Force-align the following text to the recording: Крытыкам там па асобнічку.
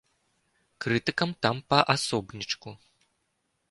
Крытыкам 0.85 1.35
там 1.47 1.55
па 1.69 1.79
асобнічку. 1.97 2.69